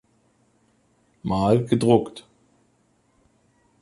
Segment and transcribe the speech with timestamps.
[1.21, 2.25] Mahl gedruckt.